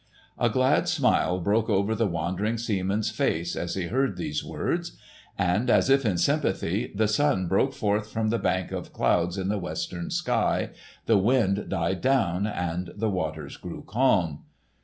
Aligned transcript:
A 0.39 0.49
glad 0.49 0.89
smile 0.89 1.39
broke 1.39 1.69
over 1.69 1.93
the 1.93 2.07
wandering 2.07 2.57
seaman's 2.57 3.11
face 3.11 3.55
as 3.55 3.75
he 3.75 3.83
heard 3.83 4.17
these 4.17 4.43
words. 4.43 4.93
And 5.37 5.69
as 5.69 5.91
if 5.91 6.07
in 6.07 6.17
sympathy 6.17 6.91
the 6.95 7.07
sun 7.07 7.47
broke 7.47 7.71
forth 7.71 8.09
from 8.09 8.29
the 8.29 8.39
bank 8.39 8.71
of 8.71 8.93
clouds 8.93 9.37
in 9.37 9.47
the 9.49 9.59
western 9.59 10.09
sky, 10.09 10.71
the 11.05 11.19
wind 11.19 11.69
died 11.69 12.01
down 12.01 12.47
and 12.47 12.91
the 12.95 13.11
water 13.11 13.47
grew 13.61 13.83
calm. 13.85 14.43